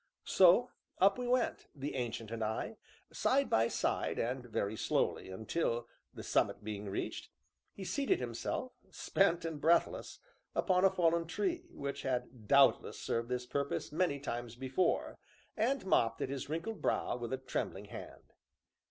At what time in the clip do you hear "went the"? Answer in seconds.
1.27-1.93